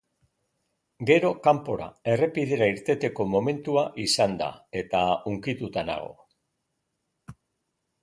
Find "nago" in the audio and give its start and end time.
5.95-6.13